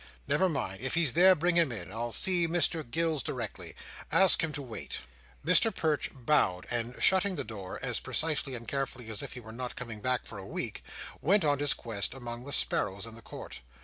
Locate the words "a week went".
10.39-11.45